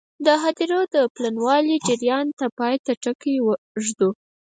د 0.25 0.27
هدیرو 0.43 0.81
د 0.95 0.95
پلنوالي 1.15 1.75
جریان 1.87 2.25
ته 2.39 2.45
د 2.49 2.53
پای 2.57 2.75
ټکی 2.85 3.35
ږدو. 3.85 4.09